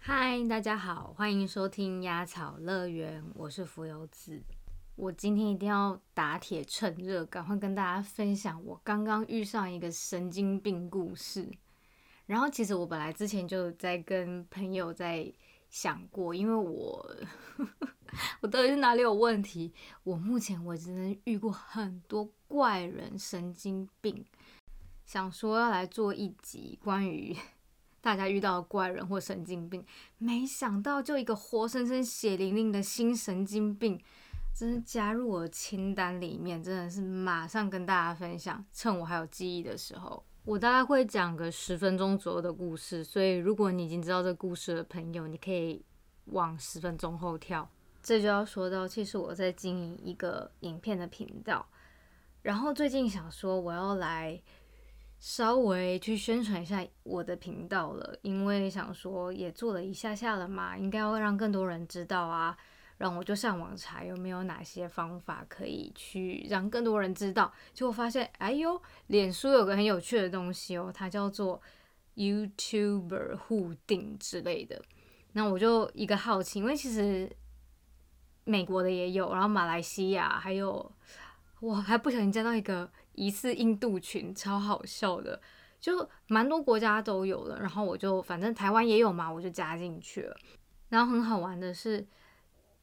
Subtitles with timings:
[0.00, 4.42] 嗨，大家好，欢迎收听鸭草乐园，我是浮游子。
[4.96, 11.48] 我今天一定要打铁趁热，赶快跟大家分享我刚刚遇上一个神经病故事。
[12.26, 15.32] 然后，其实我本来之前就在跟朋友在
[15.72, 17.16] 想过，因为我
[18.42, 19.72] 我到底是哪里有问题？
[20.04, 24.22] 我目前为止遇过很多怪人、神经病，
[25.06, 27.34] 想说要来做一集关于
[28.02, 29.82] 大家遇到的怪人或神经病，
[30.18, 33.98] 没想到就一个活生生血淋淋的新神经病。
[34.54, 38.62] 真的加入我的清单里面，真的是马上跟大家分享。
[38.70, 43.04] 趁我还有记忆的时候，我大概会讲个十分钟左右的故事。
[43.04, 45.84] 所以，如果你已经知道这个故事的朋友，你可以
[46.26, 47.68] 往十分钟后跳。
[48.02, 51.64] 这就要说到，其实我在经营一个影片的频道，
[52.42, 54.42] 然后最近想说我要来
[55.20, 62.58] 稍微去宣传一下我的频道了，因为想说也做了一下下了嘛，应该要让更多人知道啊。
[63.02, 71.60] 然后我就上网查有没有哪些方法可以去让更多人知道，结果发现，哎呦，脸书有个很有趣的东西哦，它叫做
[72.14, 74.80] YouTuber 互订之类的。
[75.32, 77.28] 那我就一个好奇，因为其实
[78.44, 80.92] 美国的也有，然后马来西亚还有，
[81.58, 85.42] 我还不小心加到一个疑似印度群，超好笑的，
[85.80, 87.58] 就蛮多国家都有了。
[87.58, 90.36] 然后我就反正台湾也有嘛，我就加进去了。
[90.90, 92.06] 然后很好玩的是。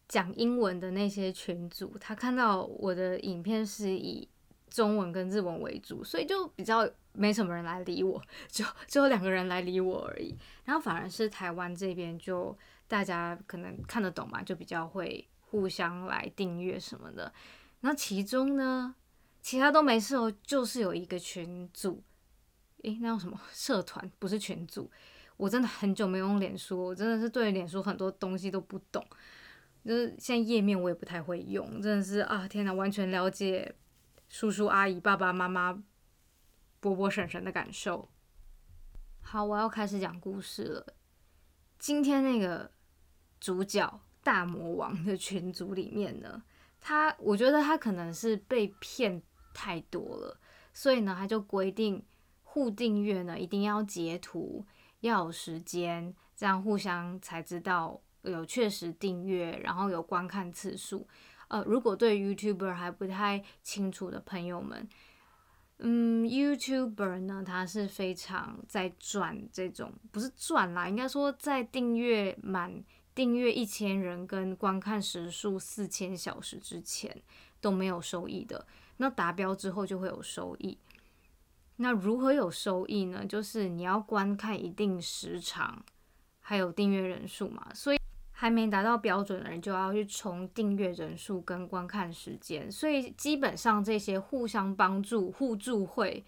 [0.09, 4.27] 讲英文的那些群组，他看到我的影片是以
[4.69, 10.35] 中文跟日文为主，所以就比较没什么人来理我，就只有两个人来理我而已。
[10.65, 12.57] 然后反而是台湾这边，就
[12.87, 17.31] 大家可能看得懂嘛，就比较会互相来订阅什么的。
[17.81, 18.95] 然后其中呢，
[19.41, 22.01] 其他都没事哦，就是有一个群组，
[22.81, 24.11] 诶，那叫什么社团？
[24.17, 24.89] 不是群组。
[25.37, 29.05] 我真的很久没用脸书，我真的是对脸书很多东西都不懂。
[29.85, 33.75] 就是现在页面我也不太会用，真的是啊天哪，完全了解
[34.27, 35.81] 叔叔阿姨、爸爸妈妈、
[36.79, 38.09] 伯伯婶婶的感受。
[39.21, 40.93] 好，我要开始讲故事了。
[41.77, 42.71] 今天那个
[43.39, 46.43] 主角大魔王的群组里面呢，
[46.81, 49.21] 他我觉得他可能是被骗
[49.53, 50.39] 太多了，
[50.73, 52.03] 所以呢他就规定
[52.43, 54.65] 互订阅呢一定要截图，
[54.99, 58.01] 要有时间，这样互相才知道。
[58.29, 61.07] 有确实订阅，然后有观看次数。
[61.49, 64.87] 呃，如果对 YouTuber 还不太清楚的朋友们，
[65.79, 72.83] 嗯，YouTuber 呢，他是非常在赚这种，不是赚啦，应该说在订阅满
[73.15, 77.19] 订阅一千人跟观看时数四千小时之前
[77.59, 78.67] 都没有收益的。
[78.97, 80.77] 那达标之后就会有收益。
[81.77, 83.25] 那如何有收益呢？
[83.25, 85.83] 就是你要观看一定时长，
[86.41, 87.97] 还有订阅人数嘛，所以。
[88.41, 96.23] 还没达到标准的人就要去冲订阅人数跟观看时间，所以基本上这些互相帮助、互助会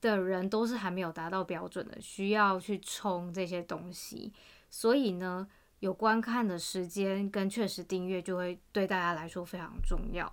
[0.00, 4.32] 的人都是还没有达到标准的，需要去冲这些东西。
[4.70, 5.44] 所以呢，
[5.80, 10.32] 有观看的时间跟确实订阅就会对大家来说非常重要。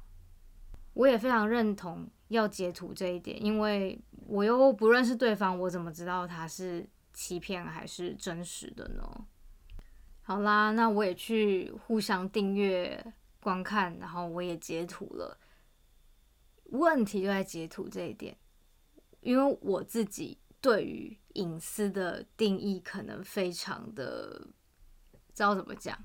[0.94, 9.26] 我也非常认同要截图这一点，因为我又不认识对方，我怎么知道他是欺骗还是真实的呢？
[10.28, 13.02] 好啦，那我也去互相订阅
[13.40, 15.40] 观看，然后我也截图了。
[16.66, 18.38] 问题就在截图这一点，
[19.22, 24.46] 因为我自己对于隐私的定义可能非常的，
[25.34, 25.98] 知道怎么讲。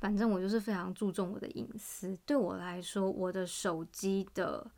[0.00, 2.16] 反正我就是非常注重我的隐私。
[2.24, 4.70] 对我来说，我的手机的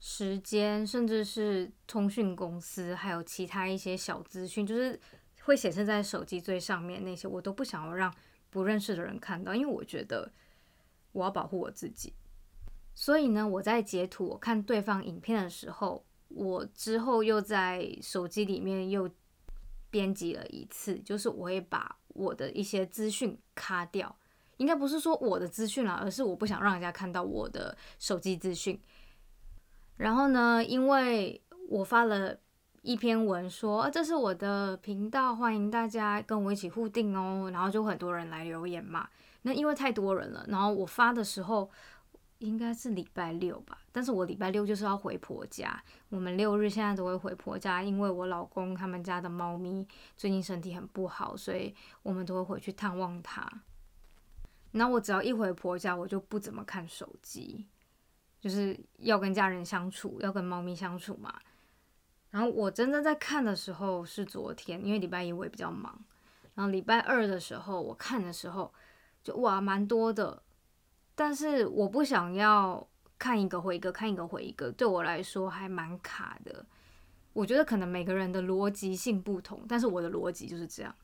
[0.00, 4.98] 时间，甚至是通讯公司，还有其他一些小资讯，就是。
[5.48, 8.14] 会显示在手机最上面那些，我都不想要让
[8.50, 10.30] 不认识的人看到，因为我觉得
[11.12, 12.12] 我要保护我自己。
[12.94, 19.08] 所以呢，我在截图我看对方影片的时候，我之后又在手机里面又
[19.90, 24.14] 编辑了一次，就是我会把我的一些资讯卡掉，
[24.58, 28.78] 应该不是说我的资讯啦，而是我不想让人家看到我的手机资讯。
[29.96, 32.38] 然后呢，因为我发了。
[32.82, 37.50] 一篇文说，这是我的频道，欢迎大家跟我一起互订哦。
[37.52, 39.08] 然后就很多人来留言嘛。
[39.42, 41.70] 那因为太多人了，然后我发的时候
[42.38, 45.82] 应该是礼拜六吧，但是我礼拜六就是要回婆家。
[46.08, 49.86] 我们六日现在都会回婆家，因为我老公他们家的猫咪
[50.16, 53.50] 最近身体很不好，所以我们都会回去探望他。
[54.72, 57.66] 那我只要一回婆家，我就不怎么看手机，
[58.40, 61.32] 就是要跟家人相处，要跟猫咪相处嘛。
[62.30, 65.98] 然后我真正在看的时候是昨天，因为礼拜一我也比较忙。
[66.54, 68.72] 然后礼拜二的时候我看的时候，
[69.22, 70.42] 就哇蛮多的，
[71.14, 72.86] 但是我不想要
[73.18, 76.66] 看一个回一个，看一个回一个，对我来说还蛮卡的。
[77.32, 80.94] 我觉得可能每个人的逻辑性不同，但是我的逻辑就是这样。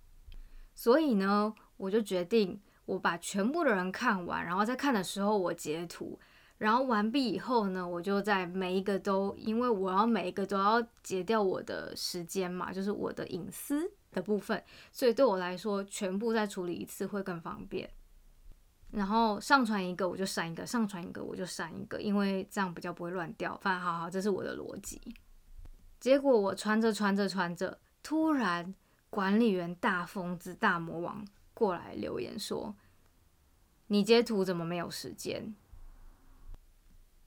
[0.75, 6.19] 所以呢，我就决定我把全部的人看完，然后在看的时候我截图。
[6.65, 17.87] 然后完毕以后呢，我就在每一个都，因为我要每一个都要截掉我的时间嘛，就是我的隐私的部分，所以对我来说，全部再处理一次会更方便。
[18.93, 23.55] 然后上传一个我就删一个，上传一个我就删一个，因为这样比较不会乱掉。
[23.61, 24.99] 反正好好，这是我的逻辑。
[26.01, 28.75] 结果我传着传着传着，突然
[29.11, 31.23] 管理员大疯子大魔王
[31.53, 32.75] 过来留言说
[33.89, 35.55] ：“你截图怎么没有时间？”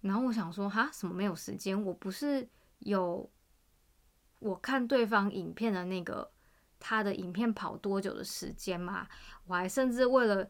[0.02, 1.84] 然后我想说，哈，什么没有时间？
[1.84, 2.48] 我不是
[2.80, 3.30] 有
[4.40, 6.32] 我看对方影片的那个
[6.80, 9.08] 他的影片跑多久的时间吗？
[9.48, 10.48] 我还甚至为了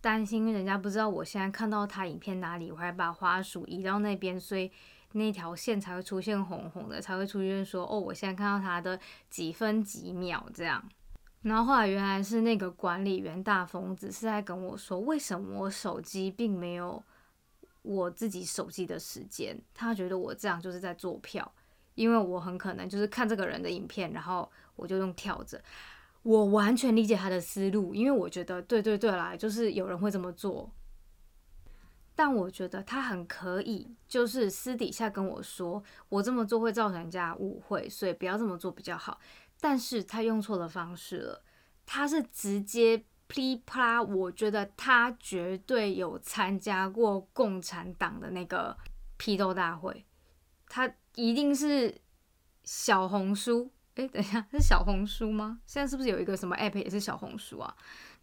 [0.00, 4.70] 担心人家不知道我现在看到他影片哪里，我还把花鼠移到那边，所以
[5.12, 8.98] 那条线才会出现红红的，才会出现说哦，我现在看到他的
[9.30, 10.82] 几分几秒这样。
[11.42, 17.02] 然后后来原来是那个管理员大疯子是在跟我说，为什么我手机并没有。
[17.82, 21.50] 我自己手机的时间，他觉得我这样就是在做票，
[21.94, 25.62] 因为我很可能就是看这个人的影片，然后我就用跳着。
[26.22, 30.70] 我完全理解他的思路，因为我觉得对对对啦，就是有人会这么做。
[32.14, 39.18] 但我觉得他很可以，就是私底下跟我说，我这么做会造成人家误会，所以不要这么做比较好。
[39.58, 41.42] 但是他用错了方式了，
[41.86, 43.04] 他是直接。
[43.30, 44.02] 噼啪！
[44.02, 48.76] 我觉得他绝对有参加过共产党的那个
[49.16, 50.04] 批斗大会，
[50.68, 51.96] 他一定是
[52.64, 53.70] 小红书。
[53.94, 55.60] 哎，等一下，是小红书吗？
[55.64, 57.72] 现在是不是有一个什么 app 也是小红书啊？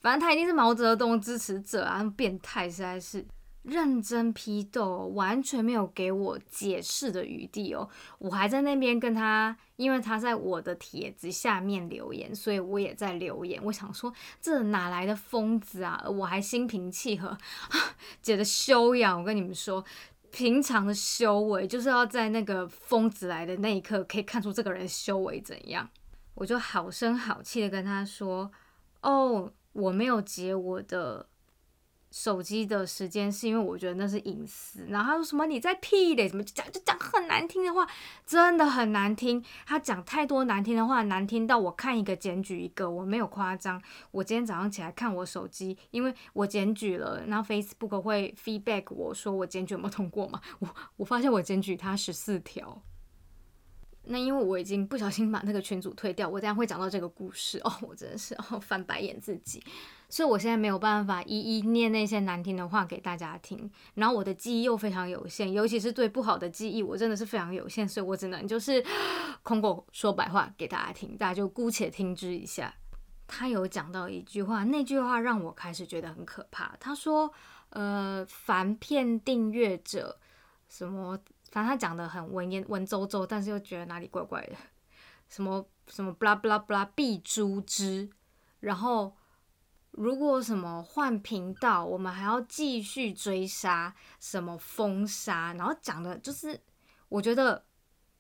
[0.02, 3.26] 反正他一定是毛泽东支持者啊，变态实在是。
[3.68, 7.90] 认真批斗，完全没有给我解释的余地哦。
[8.18, 13.62] 我还在那边跟他，因为他在我的帖子下面留言，所以我也在留言。
[13.66, 16.02] 我想说，这哪来的疯子啊？
[16.08, 17.38] 我还心平气和啊，
[18.22, 19.84] 姐的修养，我跟你们说，
[20.32, 25.90] 平常的修为就是要在那个疯子来的那一刻，可以看出这个人修为怎样。
[26.36, 28.50] 我就好声好气的跟他说
[29.04, 31.28] ：“哦，我没有截我的。”
[32.20, 37.88] 手机的时间是因为我觉得那是隐私，然后他说什么你在屁嘞，什么就讲就讲很难听的话，
[38.26, 39.46] 真的很难听。
[39.68, 43.80] 他讲太多难听的话，难听到我看一个检举一个，我没有夸张。
[44.10, 50.42] 我今天早上起来看我手机，因为我检举了，然后 Facebook 会 feedback 我说我检举有没有通过嘛？
[50.58, 52.82] 我我发现我检举他十四条。
[54.06, 59.62] 那因为我已经不小心把那个群主退掉，我等下会讲到这个故事哦，我真的是哦翻白眼自己。
[60.10, 68.82] 所以我现在没有办法一一念那些难听的话给大家听，然后我的记忆又非常有限，尤其是对不好的记忆，我真的是非常有限，所以我只能就是
[69.44, 72.74] 空口说白话给大家听，大家就姑且听之一下。
[73.28, 76.74] 他有讲到一句话，那句话让我开始觉得很可怕。
[76.80, 77.30] 他说
[77.72, 80.18] ：“呃，凡骗订阅者，
[80.70, 81.20] 什么，
[81.52, 84.56] 反正他讲的很文言文绉绉，但是又觉得哪里怪怪的，
[85.28, 88.10] 什么什么 blah blah blah 必诛之，
[88.62, 89.14] 然后。”
[89.98, 96.62] 如果什么换频道，我们还要继续追杀，什么封杀，然后讲的就是，
[97.10, 97.66] 我觉得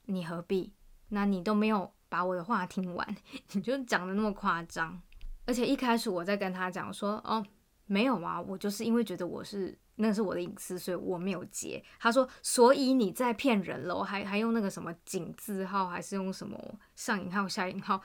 [0.05, 0.73] 你何必？
[1.09, 3.15] 那你都没有把我的话听完，
[3.53, 4.99] 你就讲的那么夸张。
[5.45, 7.45] 而且一开始我在跟他讲说，哦，
[7.85, 11.81] 没有啊，我就是因为觉得我是那是我的隐私，所以我没有接。
[11.99, 16.59] 他说，所以你在骗人了，还还用那个什么井字号，还是用什么
[16.95, 18.01] 上引号下引号？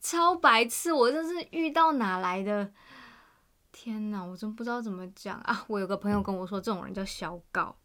[0.00, 0.92] 超白痴！
[0.92, 2.72] 我真是遇到哪来的？
[3.70, 5.64] 天哪，我真不知道怎么讲啊！
[5.66, 7.76] 我有个朋友跟我说，这种人叫小告。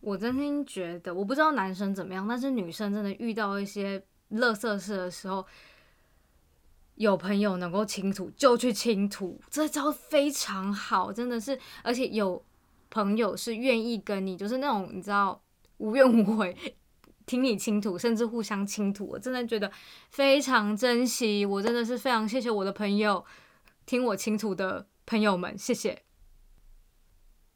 [0.00, 5.46] 我真心觉得，我不知道男生怎么样，但是女生真的遇到一些乐色事的时候，
[6.96, 11.56] 有朋友能够倾吐就去倾吐，这招非常好，真的是。
[11.84, 12.44] 而且有
[12.90, 15.40] 朋友是愿意跟你，就是那种你知道
[15.76, 16.76] 无怨无悔。
[17.26, 19.70] 听你倾吐，甚至互相倾吐，我真的觉得
[20.10, 21.44] 非常珍惜。
[21.44, 23.24] 我真的是非常谢谢我的朋友，
[23.86, 26.02] 听我倾吐的朋友们，谢谢。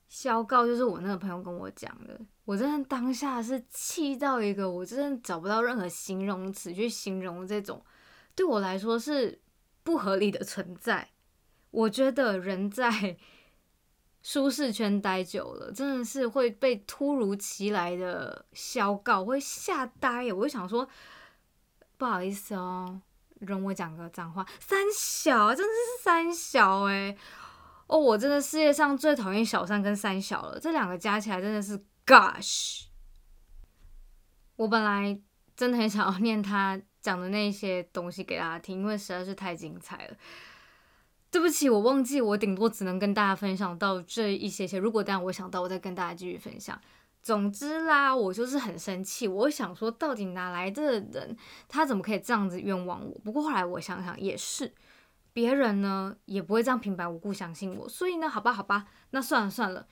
[0.09, 7.85] 消告就是我那个朋友跟我讲的，我真的当下是气到一个，我真的找不到任何形容词去形容这种
[8.35, 9.41] 对我来说是
[9.83, 11.11] 不合理的存在。
[11.73, 13.17] 我觉得人在
[14.27, 20.33] 舒适圈待久了，真的是会被突如其来的消告会吓呆。
[20.33, 20.89] 我就想说，
[21.97, 23.01] 不好意思哦，
[23.39, 27.17] 容我讲个脏话，三小真的是三小哎。
[27.87, 32.87] 哦，我真的世界上最讨厌小三跟三小了，这两个加起来真的是 gosh。
[34.57, 35.17] 我本来
[35.57, 40.17] 真的很想要念他讲的那些东西给大家听，因为实在是太精彩了。
[41.37, 44.79] 对不起，我忘记，我顶多只能跟大家分享到这一些些。
[44.79, 46.81] 如果当然我想到，我再跟大家继续分享。
[47.23, 51.37] 总之啦，我就是很生气，我想说，到底哪来的人，
[51.69, 53.21] 他怎么可以这样子冤枉我？
[53.23, 54.73] 不过后来我想想，也是。
[55.35, 59.87] 别人呢也不会这样平白无故相信我，所以呢，好吧，好吧，那算了算了，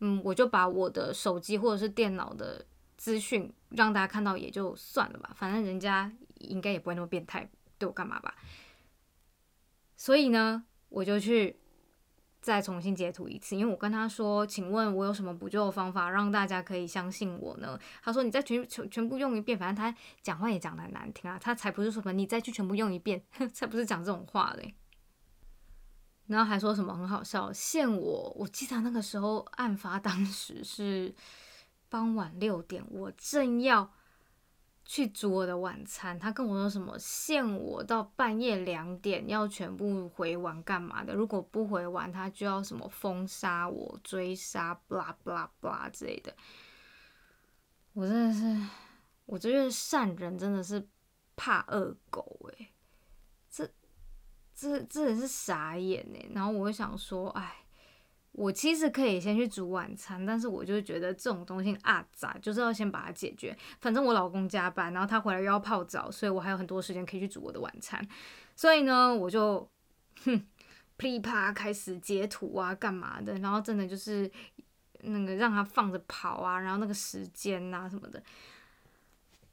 [0.00, 8.34] 嗯，我就把我的手机或者是电脑的资讯让大家看到也就算了吧，反正人家应该也不会那么变态对我干嘛吧。
[9.96, 11.56] 所以呢，我就去
[12.40, 17.78] 再重新截图一次，因为我跟他说，请问我有什么补救方法让大家可以相信我呢？
[18.02, 24.74] 他说你再全全全部用一遍，反正他讲话也讲的很难听啊，他才不是说什么你再去全部用一遍， 才不是讲这种话嘞。
[26.28, 31.14] 然后还说什么很好笑，限我，我记得那个时候案发当时是
[31.88, 33.90] 傍晚六点，我正要
[34.90, 41.14] 去煮我的晚餐，他跟我说什么限我到半夜两点要全部回完干嘛的？
[41.14, 46.34] 如果不回完，他就要什么封杀我、追杀，blah blah blah 之类的。
[47.92, 48.66] 我真的是，
[49.26, 50.88] 我觉得善人真的是
[51.36, 52.72] 怕恶狗诶。
[54.54, 57.56] 这这人是傻眼呢，然后我就想说，哎，
[58.38, 63.56] 我其实可以先去煮晚餐，但是我就觉得这种东西啊咋，就是要先把它解决。
[63.80, 68.00] 反正我老公加班，然后他回来又要泡澡，所以我还有很多时间可以去煮我的晚餐。
[68.54, 69.68] 所以呢，我就
[70.24, 70.46] 哼
[70.96, 73.36] 噼啪开始截图啊，干嘛的？
[73.38, 74.30] 然后真的就是
[75.00, 78.22] 那个让他放着跑啊，然后那个时间啊什么的，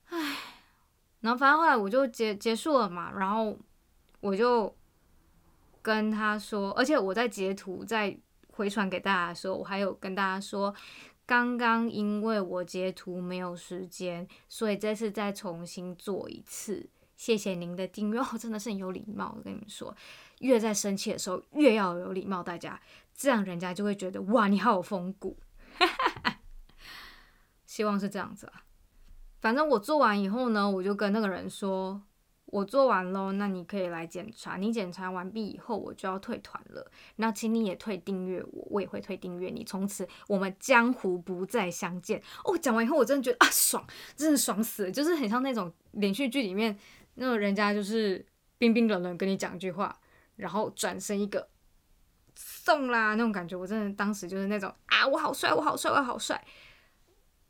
[0.09, 0.37] 唉，
[1.21, 3.57] 然后反正后来我就结结束了嘛，然后
[4.19, 4.71] 我就。
[5.85, 8.17] 跟他说，而且我在截图在
[8.55, 10.73] 回传给大家的时候，我还有跟大家说，
[11.25, 16.89] 刚刚因为我截图没有时间，所以这次再重新做一次。
[17.17, 19.33] 谢谢您的订阅，哦， 真的是很有礼貌。
[19.37, 19.95] 我跟你们说，
[20.39, 22.79] 越在生气的时候越要有礼貌，大家
[23.13, 25.37] 这样人家就会觉得哇，你好有风骨。
[27.65, 28.63] 希望是这样子啊。
[29.41, 32.01] 反正我做完以后呢，我就跟那个人说。
[32.55, 34.55] 我做完喽，那你可以来检查。
[34.55, 36.89] 你检查完毕以后，我就要退团了。
[37.17, 39.61] 那请你也退订阅我，我也会退订阅你。
[39.65, 42.21] 从此我们江湖不再相见。
[42.45, 43.85] 哦，讲完以后，我真的觉得啊，爽，
[44.15, 46.79] 真的爽死了，就是很像那种连续剧里面
[47.15, 48.25] 那种人家就是
[48.57, 49.93] 冰冰冷冷跟你讲一句话，
[50.37, 51.49] 然后转身一个
[52.35, 53.57] 送啦那种感觉。
[53.57, 56.41] 我真的当时就是那种啊，我好帅，我好帅，我好帅。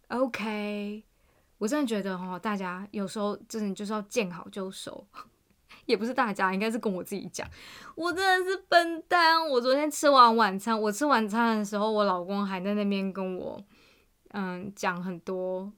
[0.07, 1.03] OK。
[1.57, 5.05] 我真的觉得哈，大家有时候真的就是要见好就收，
[5.85, 7.47] 也不是大家，应该是跟我自己讲。
[7.95, 9.47] 我真的是笨蛋。
[9.47, 13.63] 我昨天吃完晚餐，我吃晚餐的时候，我老公还在那边跟我，
[14.29, 15.71] 嗯，讲很多，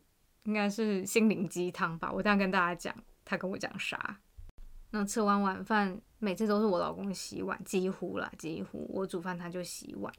[0.44, 2.12] 应该是心灵鸡汤吧。
[2.12, 4.20] 我这样跟大家讲，他跟我讲啥？
[4.92, 10.12] 那吃完晚饭，每次都是我老公洗碗，几乎啦，几乎我煮饭他就洗碗。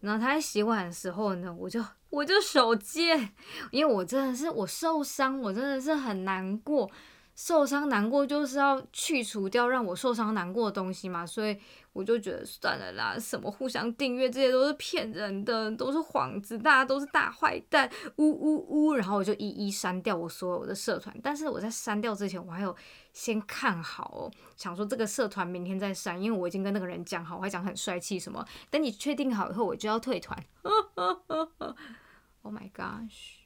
[0.00, 3.32] 然后他在洗碗的时候呢，我就我就手贱，
[3.70, 6.90] 因为我真的是我受伤，我真的是很难过，
[7.34, 11.58] 受伤难过就是要去除掉让我受伤难过的东西嘛，所以
[11.96, 22.76] 我就觉得算了啦，什么互相订阅这些都是骗人的，都是幌子，大家都是大坏蛋，呜呜呜，然后我就一一删掉我所有的社团，但是我在删掉之前，我还有。
[23.16, 28.44] 先看好，想说这个社团明天再删，因为我已经跟那个人讲好，我还讲很帅气什么。
[28.70, 30.38] 等你确定好以后，我就要退团。
[32.42, 33.38] Oh my gosh！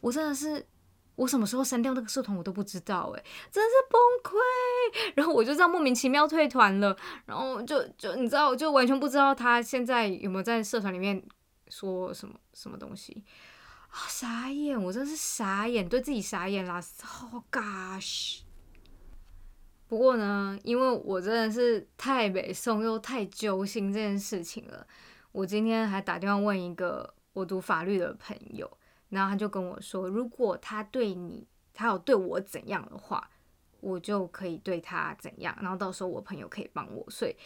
[0.00, 0.66] 我真的是，
[1.20, 3.22] 我什么时候删掉那个社团我都不知道，哎，
[3.52, 4.00] 真是崩
[4.32, 4.38] 溃。
[5.14, 6.96] 然后我就这样莫名其妙退团了，
[7.26, 11.22] 然后就就你知道，我就完全不知道他现在有没有在社团里面
[11.68, 13.22] 说什么什么东西。
[13.90, 14.82] 啊，傻眼！
[14.82, 16.80] 我真是傻眼，对自己傻眼啦。
[17.32, 18.40] Oh gosh！
[19.88, 24.86] 不过呢，因为我真的是太北宋又太揪心这件事情了，
[25.32, 28.70] 我今天还打电话问一个我读法律的朋友，
[29.10, 33.30] 然后他就跟我说，如果他对你，他有对我怎样的话，
[33.80, 37.36] 我就可以对他怎样，然后到时候我朋友可以帮我，所以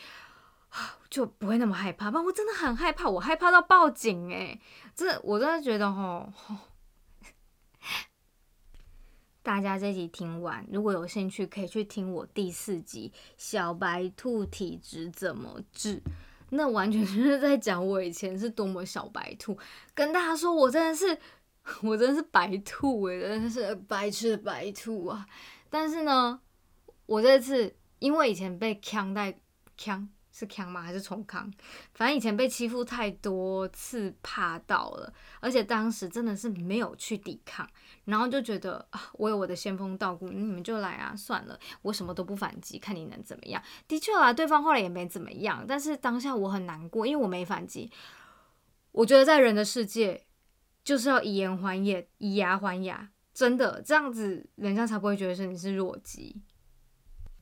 [1.11, 2.11] 就不会那么害怕。
[2.11, 4.61] 吧我真的很害怕，我害怕到报警诶，
[4.95, 6.33] 这我真的觉得吼。
[9.43, 15.97] 大家这集听完，如果有兴趣，可以去听我第四集《小白兔体质怎么治》。
[16.49, 19.59] 那完全就是在讲我以前是多么小白兔，
[19.95, 21.19] 跟大家说我真的是，
[21.83, 25.27] 我真是白兔诶，真的是白痴的白兔啊！
[25.71, 26.41] 但是呢，
[27.07, 29.39] 我这次因为以前被枪带
[29.77, 30.09] 枪。
[30.37, 30.83] 是强吗？
[30.83, 31.49] 还是重康？
[31.93, 37.65] 反正以前被欺负太多次，怕到了，而且当时真的是没有去抵抗，
[38.07, 43.63] 然后就觉得啊，我有我的先锋道骨，你们就来啊，算了，我什么都不反击，看你能怎么样。
[43.87, 47.89] 的确啊，对方后来也没怎么样，但是当下我很难过，因为我没反击。
[48.91, 50.27] 我觉得在人的世界，
[50.85, 56.43] 就是要以言还言，以牙还牙，真的这样子，人家才不会觉得是你是弱鸡。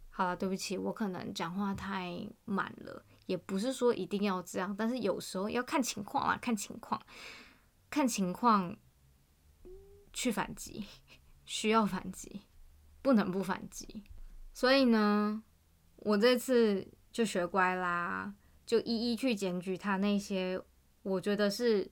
[0.08, 7.00] 好了，对不起，我可能讲话太满了，也不是说一定要这样，但是有时候要看情况啊，看情况，
[7.90, 8.76] 看情况
[10.12, 10.84] 去反击，
[11.44, 12.42] 需要反击，
[13.00, 14.04] 不能不反击。
[14.52, 15.42] 所以呢，
[15.96, 18.34] 我这次就学乖啦，
[18.66, 20.62] 就一一去检举他那些
[21.02, 21.90] 我觉得是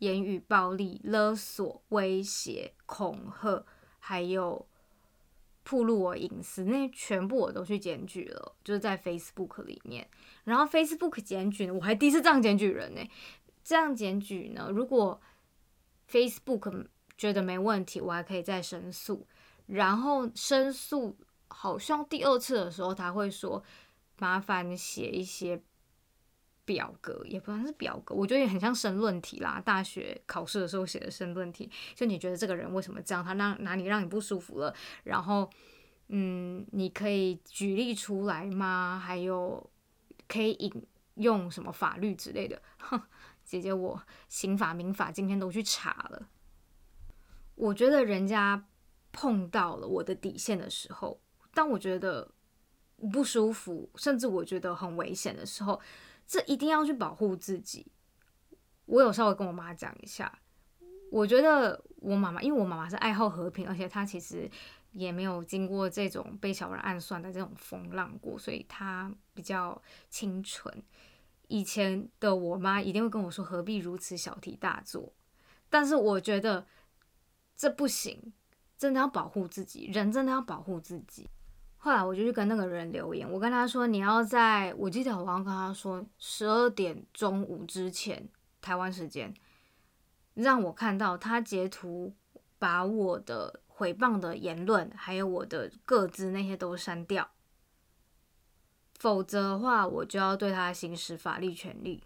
[0.00, 3.64] 言语暴力、勒索、威胁、恐吓，
[3.98, 4.66] 还有。
[5.62, 10.08] 暴露我隐私，那些全部我都去检举了，就是在 Facebook 里面。
[10.42, 13.00] 然后 Facebook 检举，我还第一次这样检举人呢。
[13.62, 15.20] 这样检举呢，如果
[16.10, 19.24] Facebook 觉得没问题，我还可以再申诉。
[19.66, 21.16] 然后申诉
[21.46, 23.62] 好像第二次的时候，他会说
[24.18, 25.62] 麻烦写一些。
[26.70, 29.60] 表格也不算是表格，我觉得也很像申论题啦。
[29.64, 34.72] 大学考试的时候写的申论题，就你觉得这个人为什么这样，他让哪里让你不舒服了，
[35.02, 35.50] 然后
[36.10, 39.02] 嗯，你可以举例出来吗？
[39.04, 39.68] 还有
[40.28, 40.72] 可以引
[41.16, 42.62] 用什么法律之类的？
[42.78, 43.02] 哼，
[43.44, 46.28] 姐姐，我刑法、民法今天都去查了。
[47.56, 48.64] 我觉得人家
[49.10, 51.20] 碰到了我的底线的时候，
[51.52, 52.30] 当我觉得
[53.12, 55.80] 不舒服，甚至我觉得很危险的时候。
[56.30, 57.84] 这一定要去保护自己。
[58.86, 60.38] 我有稍微跟我妈讲一下，
[61.10, 64.48] 我觉得我妈妈，因为我妈妈是爱好和平，而且她其实
[64.92, 70.72] 也没有经过这种被小人暗算的这种风浪过，所以她比较清纯。
[71.48, 75.12] 以前的我妈一定会跟我说：“何必如此小题大做？”
[75.68, 76.64] 但是我觉得
[77.56, 78.32] 这不行，
[78.78, 81.28] 真的要保护自己，人真的要保护自己。
[81.82, 88.28] 后来我就去跟那个人留言，我跟他说：“你要在我记得我刚跟他说十二点中午之前
[88.60, 89.32] 台湾时间，
[90.34, 92.14] 让我看到他截图
[92.58, 97.30] 把我的诽谤的言论还有我的个资那些都删掉，
[98.98, 102.04] 否则的话我就要对他行使法律权利。”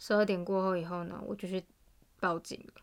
[0.00, 1.62] 十二点过后以后呢，我就去
[2.18, 2.82] 报警了。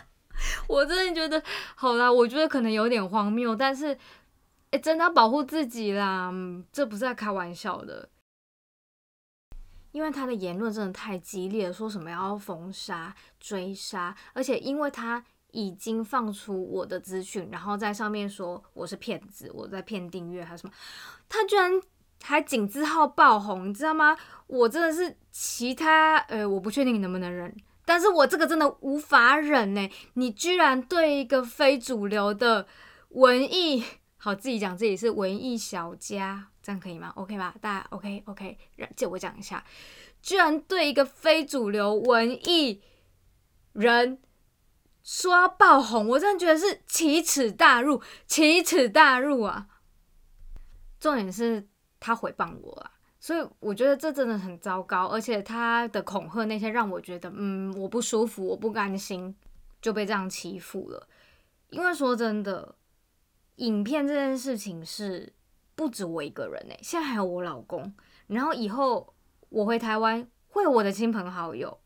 [0.68, 1.42] 我真的觉得，
[1.74, 3.96] 好啦，我觉得可能有点荒谬，但是。
[4.70, 6.32] 哎，真的要保护自己啦，
[6.72, 8.08] 这不是在开玩笑的。
[9.92, 20.72] 因为他的言论真的太激烈，说什么要封杀、追杀，而且因为他已经放出我的资讯，然后在上面说我是骗子，我在骗订阅还是什么，
[21.28, 21.72] 他居然
[22.22, 24.16] 还井字号爆红，你知道吗？
[24.46, 27.52] 我真的是其他，呃，我不确定你能不能忍，
[27.84, 29.90] 但是我这个真的无法忍呢。
[30.14, 32.68] 你居然对一个非主流的
[33.08, 33.82] 文艺。
[34.22, 38.58] 好，自己讲自己是文艺小家，这样可以吗？OK 吧，大家 OK OK，
[38.94, 39.64] 借我讲一下，
[40.20, 42.82] 居然对一个非主流文艺
[43.72, 44.20] 人
[45.02, 49.66] 说要爆红，我真的觉得是奇耻大辱，奇耻大辱啊！
[51.00, 51.66] 重点是
[51.98, 59.34] 他诽谤我啊，所以我觉得这真的很糟糕，而且他的恐吓那些让我觉得，嗯，我不舒服，我不甘心
[59.80, 61.08] 就被这样欺负了，
[61.70, 62.74] 因为说真的。
[63.60, 65.30] 影片这件事情是
[65.74, 67.92] 不止我一个人哎，现在还有我老公，
[68.26, 69.14] 然后以后
[69.50, 71.78] 我回台湾会有我的亲朋好友，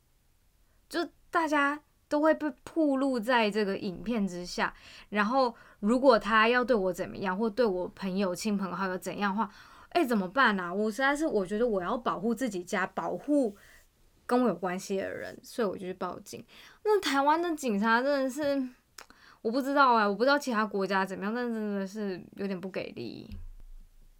[0.88, 4.72] 就大家都会被曝露在这个影片之下。
[5.08, 9.50] 然后如果他要对我怎么样，或对我朋友、亲朋好友怎样的话，
[9.88, 10.72] 哎，怎么办呢？
[10.72, 13.56] 我实在是我觉得我要保护自己家，保护
[14.26, 16.44] 跟我有关系的人，所以我就去报警。
[16.84, 18.68] 那台湾的警察真的是。
[19.44, 23.28] 我不知道啊，我不知道其他国家怎么样，但真的是有点不给力。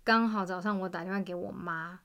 [0.05, 1.99] 刚好早上我打电话给我妈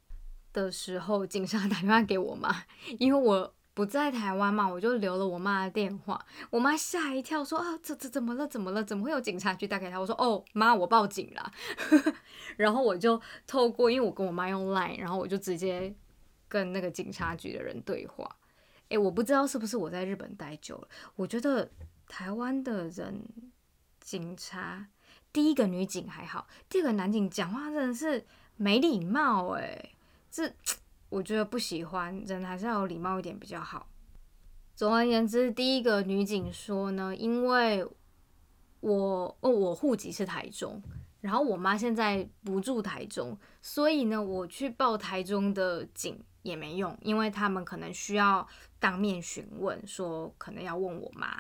[0.54, 2.64] 的时候，警察 打电话给我妈，
[2.98, 6.26] 因为我不在台湾嘛，我就留了我妈的电话。
[6.50, 8.48] 我妈吓一跳，说啊，这这怎么了？
[8.48, 8.82] 怎么了？
[8.82, 10.00] 怎么会有警察局打给她？
[10.00, 11.52] 我说哦，妈，我报警了。
[12.56, 15.94] 然后我就透过，因为我跟我妈用 Line，然后我就直接
[16.48, 18.34] 跟那个警察局的人对话。
[18.88, 21.70] 诶，我不知道是不是我在日本待久了，我觉得。
[22.10, 23.24] 台湾的人
[24.02, 24.88] 警察，
[25.32, 28.26] 第一个女警还好，第二个男警讲话真的是
[28.58, 29.92] 没礼貌哎，
[30.30, 30.52] 这
[31.08, 33.88] 我觉得不喜欢，人还是要有礼貌一点比较好。
[34.76, 37.88] 总而言之，第一个女警说呢，因为
[38.80, 40.82] 我哦，我户籍是台中，
[41.22, 48.48] 然后我妈现在不住台中，所以呢，我去报台中的警也没用，因为他们可能需要
[48.80, 51.40] 当面询问，说可能要问我妈。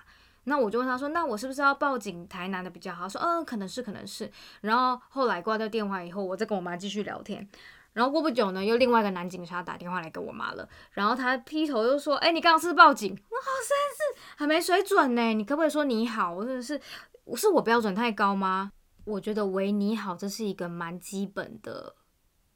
[0.49, 4.29] 那我就问他说：“那我是不是要报警台南的比较好？”说：“嗯，可能是，可能是。”
[4.61, 7.47] 然后后来挂掉电话以后，我再跟我妈继续聊天。
[7.93, 10.67] 然后过不久呢，又另外一个男警察打电话来给我妈了。
[10.91, 13.11] 然后他劈头就说：“哎，你刚刚是报警？
[13.11, 15.21] 我好生气，还没水准呢！
[15.33, 16.33] 你可不可以说你好？
[16.33, 16.81] 我真的是，
[17.25, 18.71] 我是我标准太高吗？
[19.05, 21.95] 我觉得喂你好，这是一个蛮基本的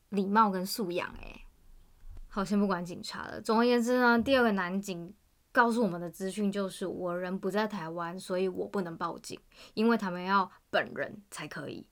[0.09, 1.07] 礼貌跟素养。
[1.21, 1.41] 哎，
[2.27, 3.39] 好，先不管警察了。
[3.39, 5.13] 总而言之呢，第二个男警。
[5.53, 9.39] 告诉我们的资讯就是我人不在台湾，所以我不能报警，
[9.75, 11.87] 因为他们要本人才可以。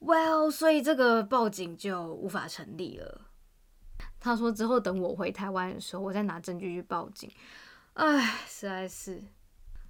[0.00, 3.20] Well，所以这个报警就无法成立了。
[4.18, 7.30] 他说之后等我回台湾的时候，我再拿证据去报警。
[7.92, 9.22] 唉，实在是，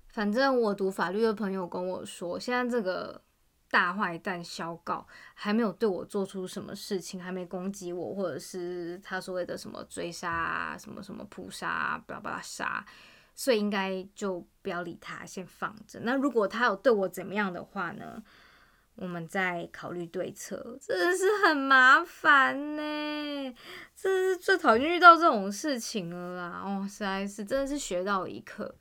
[0.09, 3.23] 反正我读法律的朋友跟我说，现在这个。
[3.71, 12.85] 大坏蛋小告还没有对我做出什么事情，还没攻击我，或者是他所谓的什么追杀啊，什么什么扑杀，不要把他杀，
[13.35, 16.01] 所以应该就不要理他，先放着。
[16.01, 18.23] 那如果他有对我怎么样的话呢？
[18.99, 20.79] 我们再考虑对策。
[20.81, 23.55] 真的是很麻烦呢，
[23.95, 26.63] 这是最讨厌遇到这种事情了啦。
[26.65, 28.75] 哦，实在是真的是学到一课。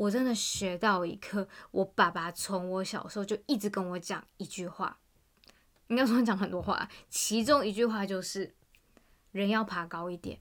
[0.00, 4.98] 我真的学到一课，我爸爸从我小时候就一直跟我讲一句话，
[5.88, 8.54] 应该说讲很多话，其中一句话就是
[9.30, 10.40] 人要爬高一点。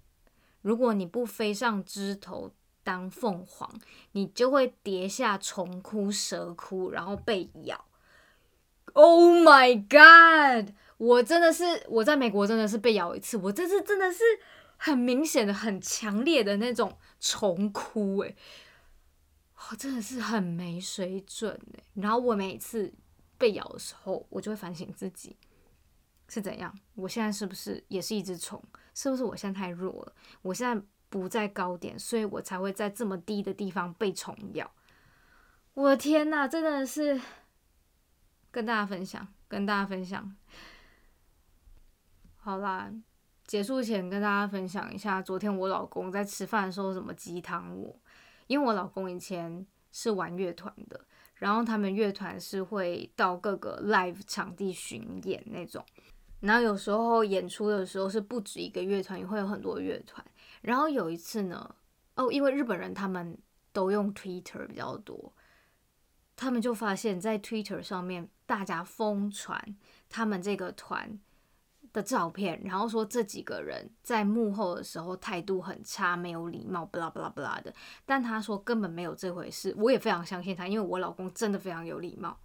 [0.62, 2.54] 如果你不飞上枝头
[2.86, 3.70] 当凤凰，
[4.14, 7.84] 你就会跌下虫窟蛇窟，然后被咬。
[8.94, 10.74] Oh my god！
[10.98, 14.24] 我真的是我在美国真的是被咬一次，我这次真的是
[14.78, 18.38] 很明显的、很强烈的那种虫窟，诶。
[19.68, 21.84] 我真的是很没水准哎！
[21.96, 22.92] 然后我每次
[23.38, 25.38] 被咬的时候，我就会反省自己
[26.28, 26.74] 是怎样。
[26.96, 28.64] 我现在是不是也是一只虫？
[28.96, 30.14] 是不是我现在太弱了？
[30.42, 34.72] 我现在不在高点，所以我才会在这么低的地方被虫咬。
[35.74, 37.20] 我的天呐，真的是
[38.52, 40.36] 跟大家分享，跟大家分享。
[42.38, 42.92] 好啦，
[43.46, 48.00] 结束前跟大家分享一下，昨天我老公在吃饭的时候怎么鸡汤我。
[48.50, 51.00] 因为我老公以前是玩乐团的，
[51.36, 55.86] 然后他们乐团是会到各个 live 场地巡演那种，
[56.40, 60.26] 然后有时候演出的时候是不止一个乐团，也会有很多乐团。
[60.62, 61.76] 然后有一次呢，
[62.16, 63.38] 哦，因为日本人他们
[63.72, 65.32] 都用 Twitter 比较多，
[66.36, 69.78] 他们就发现，在 Twitter 上面大家疯传
[70.10, 71.20] 他们这个团。
[71.92, 77.74] 的照片，然后说这几个人在幕后的时候态度很差，没有礼貌，巴拉巴拉巴拉的。
[78.06, 82.38] 但他说根本没有这回事，我也非常相信他，因为我老公真的非常有礼貌。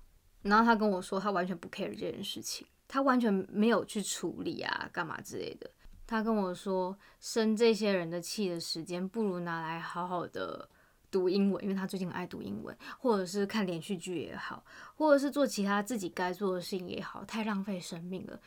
[0.43, 5.71] 然后他跟我说，他完全不 care 这件事情，他完全没有去处理啊，干嘛之类的。
[6.07, 10.69] 他跟我说，生这些人的气的时间，不如拿来好好的
[11.11, 14.63] 读英文，因为他最近爱读英文，或者是看连续剧也好，
[14.97, 18.39] 或者是做其他自己该做的事情也好，太浪费生命了。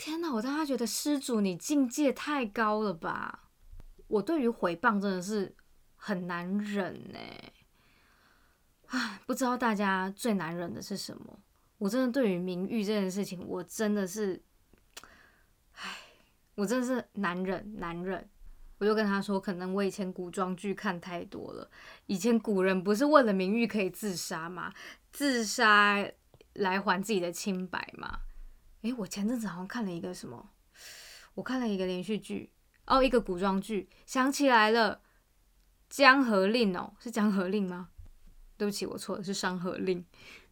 [0.00, 0.32] 天哪！
[0.32, 3.50] 我当他觉得施主你境界太高了吧？
[4.08, 5.54] 我对于回谤真的是
[5.94, 7.18] 很难忍呢。
[8.86, 11.38] 唉，不知道大家最难忍的是什么？
[11.76, 14.42] 我真的对于名誉这件事情，我真的是，
[15.74, 15.98] 唉，
[16.54, 18.26] 我真的是难忍难忍。
[18.78, 21.70] 我就跟他说，可能我以前古装剧看太多了。
[22.06, 24.72] 以前古人不是为了名誉可以自杀吗？
[25.12, 26.02] 自杀
[26.54, 28.20] 来还自己的清白吗？
[28.82, 30.50] 诶，我前阵子好像看了一个什么，
[31.34, 32.50] 我看了一个连续剧
[32.86, 34.96] 哦，一个古装剧，想起来了，
[35.88, 37.90] 《江河令》哦，是《江河令》吗？
[38.56, 40.00] 对不起，我错了，是《山河令》。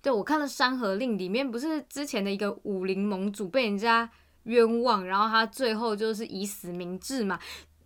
[0.00, 4.10] 对，我看了《山河令》，里面不是之前的一个武林盟主被人家
[4.44, 7.38] 冤枉，然后他最后就是以死明志嘛？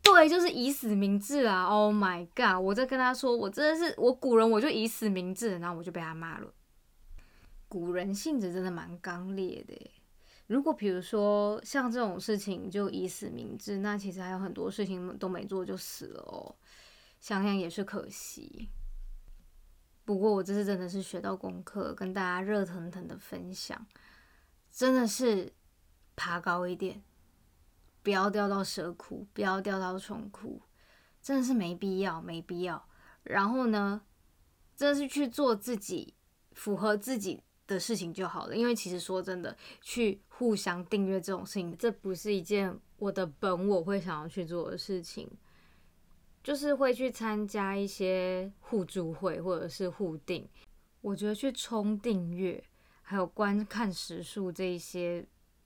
[0.02, 2.60] 对，就是以死明志啊！Oh my god！
[2.60, 6.52] 我在跟他说，我真的是我古人，我就以死明志，然后我就被他骂了。
[7.68, 9.90] 古人性子真的蛮刚烈的。
[10.52, 16.54] 如果比如说像这种事情就以死明志，那其实还有很多事情都没做就死了哦，
[17.18, 18.68] 想想也是可惜。
[20.04, 23.86] 不过我这次真的是学到功课，跟大家热腾腾的分享，
[24.70, 25.50] 真的是
[26.16, 27.02] 爬高一点，
[28.02, 30.60] 不要掉到蛇窟，不要掉到虫窟，
[31.22, 32.86] 真的是没必要，没必要。
[33.22, 34.02] 然后呢，
[34.76, 36.12] 真的是去做自己
[36.52, 37.42] 符合自己。
[37.72, 38.56] 的事情就好了。
[38.56, 45.30] 因为其实说真的，去互相订阅这种事情，这不是一件我的本我会想要去做的事情。
[46.44, 50.44] 就是会去参加一些互助会或者是互订，
[51.00, 52.60] 我觉得去冲订阅，
[53.00, 55.24] 还有观看时数这一些，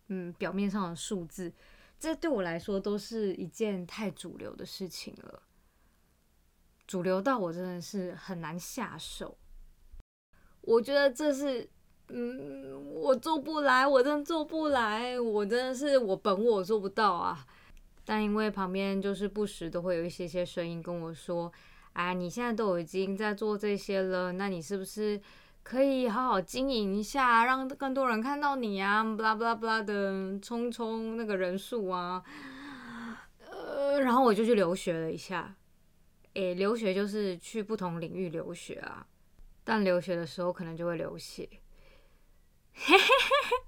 [0.09, 1.51] 嗯，表面上的数字，
[1.99, 5.43] 这对我来说都是一件太主流的事情了。
[6.87, 9.39] 主流到我真的是很难下手。
[10.61, 11.67] 我觉得这是，
[12.09, 17.45] 嗯，我做不来，我真做不来，我真的是我本我做不到啊。
[18.05, 21.53] 但因为旁边就是不时都会有一些些声音跟我说
[21.95, 25.21] ：“哎，你现在都已经在做这些了，那你是不是
[25.65, 29.03] 可以好好经营一下，让更多人看到你啊？
[29.03, 32.23] 不啦不啦不啦的，冲冲那个人数啊。”
[33.51, 35.57] 呃，然后我就去留学了一下。
[36.35, 39.05] 诶，留学就是去不同领域留学啊，
[39.65, 41.49] 但留学的时候可能就会流血。
[42.77, 43.05] 嘿嘿嘿
[43.51, 43.67] 嘿，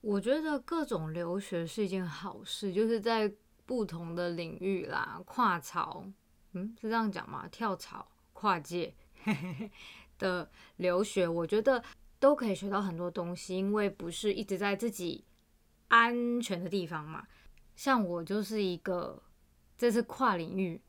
[0.00, 3.32] 我觉得各种留学是一件好事，就是在。
[3.68, 6.04] 不同的领域啦，跨槽，
[6.52, 7.48] 嗯，是这样讲吗？
[7.48, 8.94] 跳槽、跨界
[10.20, 11.82] 的留学，我觉得
[12.20, 15.24] 都可以学到很多东西，因为不是一直在自己
[15.88, 17.26] 安全的地方嘛。
[17.74, 19.20] 像我就是一个
[19.76, 20.80] 这次跨领域，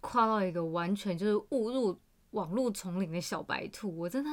[0.00, 4.30] 跨到一个完全就是误入网络丛林的小白兔，我真的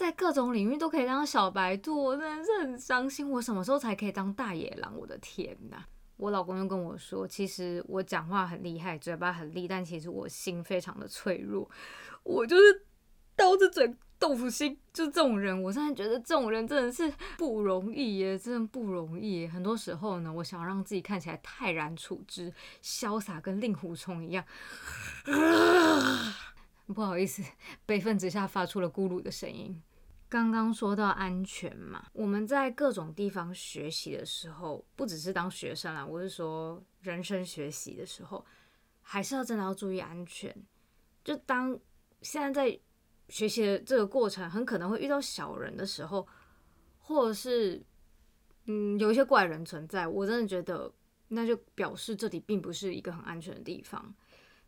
[0.00, 3.30] 在各种领域都可以当小白兔，真的是很伤心。
[3.30, 4.96] 我什么时候才可以当大野狼？
[4.96, 5.84] 我的天哪！
[6.16, 11.70] 我老公又跟我说，其实我讲话很厉害，嘴巴很利，但其实我心非常的脆弱。
[12.22, 12.86] 我就是
[13.36, 15.62] 刀子嘴豆腐心，就这种人。
[15.62, 19.46] 我现在觉得这种人真的是不容易耶，真的不容易。
[19.46, 22.50] 很多时候呢，我想让自己看起来泰然处之、
[22.82, 24.42] 潇洒，跟令狐冲一样。
[26.88, 27.42] 不好意思，
[27.84, 29.80] 悲愤之下发出了咕噜的声音。
[30.30, 38.46] 刚刚说到安全嘛，我们在各种地方学习的时候，不只是当学生啦，我是说人生学习的时候，
[39.02, 40.54] 还是要真的要注意安全。
[41.24, 41.76] 就当
[42.22, 42.80] 现在在
[43.28, 46.24] 学习的这个过程，很可能会遇到小人的时候，
[47.00, 47.82] 或者是
[48.66, 50.94] 嗯有一些怪人存在，我真的觉得
[51.26, 54.14] 那就表示这里并不是一个很安全的地方。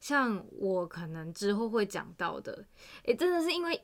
[0.00, 2.66] 像我可能之后会讲到的，
[3.04, 3.80] 诶，真的是因为。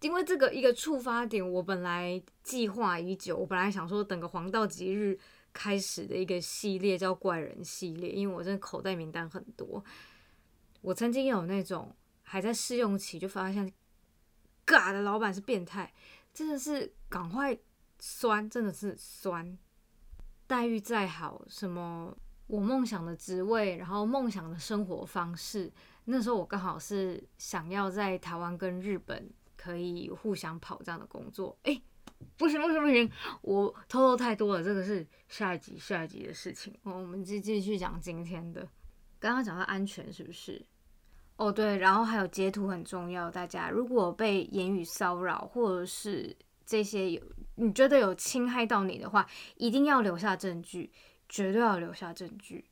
[0.00, 5.18] 因为这个一个触发点，我本来计划已久，我本来想说等个黄道吉日
[5.52, 9.82] 开始的一个系列叫怪人系列，因为我真的口袋名单很多。
[10.82, 13.72] 我曾经有那种还在试用期就发现，
[14.64, 15.92] 嘎的老板是变态，
[16.32, 17.58] 真的是赶快
[17.98, 19.58] 酸，真的是酸。
[20.46, 25.72] 待遇再好，什么我梦想的职位，然后梦想的生活方式，
[26.04, 29.28] 那时候我刚好是想要在台湾跟日本。
[29.66, 31.82] 可以互相跑这样的工作，哎，
[32.36, 33.10] 不行不行不行，
[33.42, 36.72] 我偷偷太多了，这个是下一集下一集的事情。
[36.84, 38.60] 我们继继续讲今天的，
[39.18, 40.64] 刚刚讲到安全是不是？
[41.34, 47.20] 哦对，然后还有截图很重要，大家如果被言语骚扰或者是这些有
[47.56, 50.92] 你觉得有侵害到你的话，一定要留下证据，
[51.28, 52.66] 绝对要留下证据。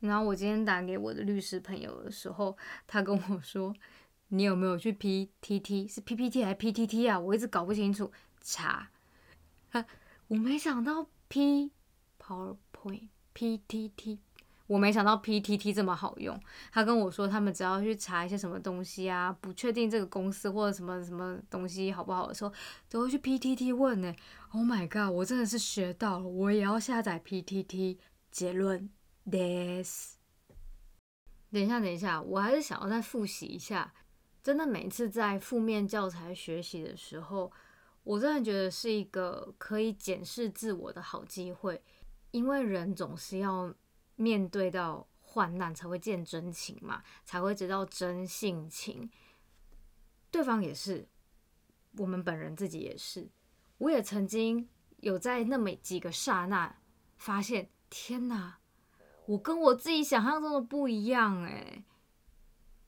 [0.00, 2.54] 然后我今天打给我的律师朋友的时候，
[2.86, 3.74] 他跟我说。
[4.28, 7.18] 你有没有去 P T T 是 P P T 还是 P T T 啊？
[7.18, 8.12] 我一直搞不清楚。
[8.40, 8.90] 查，
[9.72, 9.84] 啊，
[10.28, 11.72] 我没想到 P
[12.18, 14.20] PowerPoint P T T，
[14.66, 16.40] 我没想到 P T T 这么好用。
[16.72, 22.52] 他跟我说，他们只要去查一些什么东西啊，不确定这个公司或者什么什么东西好不好的时候，
[22.88, 24.14] 都会去 P T T 问呢。
[24.52, 27.98] Oh my god，我真的是学到了，我也要下载 P T T。
[28.30, 28.90] 结论
[29.24, 30.16] ，this。
[31.50, 33.92] 等一下，等一下，我还是想要再复习一下。
[34.48, 37.52] 真的每次在负面教材学习的时候，
[38.02, 41.82] 我真的觉得是一个可以检视自我的好机会，
[42.30, 43.74] 因为人总是要
[44.16, 49.10] 面对到患难才会见真情嘛，才会知道真性情。
[50.30, 51.06] 对方也是，
[51.98, 53.28] 我们本人自己也是。
[53.76, 54.66] 我也曾经
[55.00, 56.74] 有在那么几个刹那
[57.18, 58.60] 发现，天哪，
[59.26, 61.84] 我跟我自己想象中的不一样诶。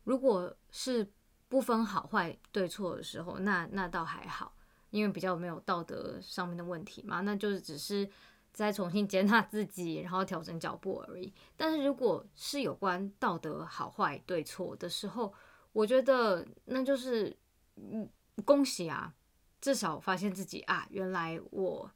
[0.04, 1.12] 如果是。
[1.50, 4.54] 不分好坏对错的时候，那那倒还好，
[4.90, 8.08] 因为比较没有道德上面的问题嘛，那就是只是
[8.52, 11.34] 再重新接纳自己，然后调整脚步而已。
[11.56, 15.34] 但是如果是有关道德好坏对错的时候，
[15.72, 17.36] 我觉得那就是
[17.74, 18.08] 嗯，
[18.44, 19.12] 恭喜啊，
[19.60, 21.90] 至少发现自己啊，原来我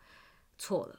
[0.58, 0.98] 错了，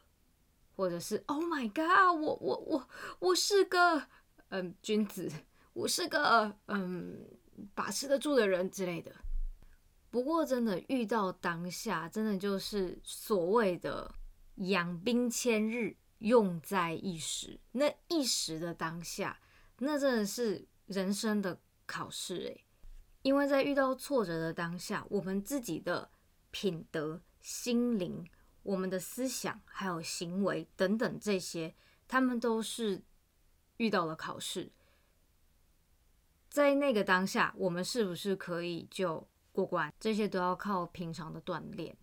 [0.78, 2.88] 或者是 Oh my God，我我我
[3.20, 4.08] 我是个
[4.48, 5.30] 嗯君子，
[5.74, 7.20] 我是个嗯。
[7.74, 9.14] 把持得住的人之类的，
[10.10, 14.14] 不过真的遇到当下，真的就是所谓的
[14.56, 17.60] 养兵千日，用在一时。
[17.72, 19.40] 那一时的当下，
[19.80, 22.66] 那真的是人生的考试诶。
[23.22, 26.12] 因为在遇到挫折的当下，我们自己的
[26.52, 28.24] 品德、心灵、
[28.64, 31.76] 我们的思想还有行为等等这些，
[32.08, 33.02] 他们都是
[33.78, 34.72] 遇到了考试。
[36.56, 39.94] 在那个当下，我们是不是可以就过关？
[40.00, 41.98] 这些都要靠平常的锻炼。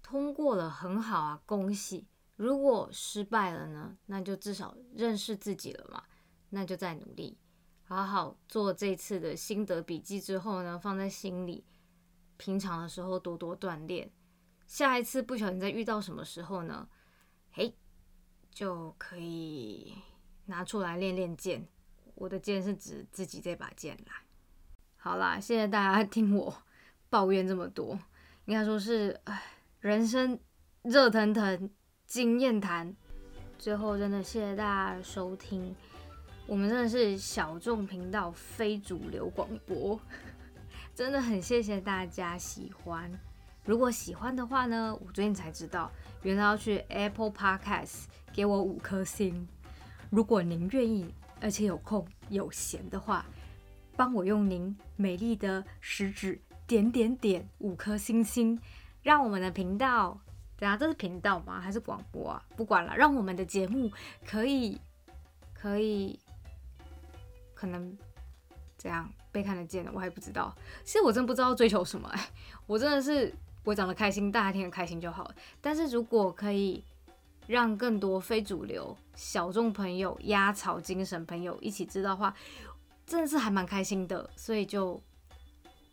[0.00, 2.06] 通过了很好啊，恭喜！
[2.36, 3.98] 如果失败了呢？
[4.06, 6.04] 那就至少认识自己了嘛，
[6.50, 7.36] 那就再努力，
[7.82, 11.64] 好好做这次的心得笔记之后呢，放在心里。
[12.36, 14.08] 平常的时候多多锻炼，
[14.68, 16.88] 下一次不小心再遇到什么时候呢？
[17.50, 17.74] 嘿，
[18.52, 19.96] 就可以
[20.44, 21.66] 拿出来练练剑。
[22.16, 24.22] 我的剑是指自己这把剑啦。
[24.96, 26.52] 好啦，谢谢大家听我
[27.08, 27.96] 抱怨这么多，
[28.46, 29.40] 应该说是唉，
[29.78, 30.38] 人生
[30.82, 31.70] 热腾腾
[32.06, 32.96] 经验谈。
[33.58, 35.74] 最后真的谢谢大家收听，
[36.46, 40.00] 我们真的是小众频道，非主流广播，
[40.94, 43.10] 真的很谢谢大家喜欢。
[43.64, 49.46] 如果喜欢的话呢，我最近才知道，原来要去 Apple Podcast 给我五颗星。
[50.10, 51.14] 如果您愿意。
[51.40, 53.24] 而且有空有闲的话，
[53.94, 58.58] 帮我用您美丽的食指点点点五颗星星，
[59.02, 60.18] 让我们的频道，
[60.58, 61.60] 等下这是频道吗？
[61.60, 62.42] 还是广播啊？
[62.56, 63.92] 不管了，让我们的节目
[64.24, 64.80] 可以
[65.52, 66.18] 可以
[67.54, 67.96] 可能
[68.78, 70.54] 这样被看得见的，我还不知道。
[70.84, 72.28] 其实我真不知道追求什么，哎，
[72.66, 75.34] 我真的是我长得开心，大家听得开心就好了。
[75.60, 76.82] 但是如果可以。
[77.46, 82.34] 让更多非主流小众朋友、压草精神朋友一起知道话，
[83.06, 85.00] 真的是还蛮开心的，所以就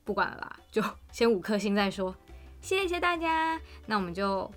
[0.03, 2.15] 不管了啦，就先五颗星再说。
[2.61, 4.49] 谢谢大家，那我们就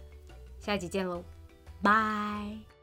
[0.59, 1.23] 下一集见喽，
[1.83, 2.76] 拜。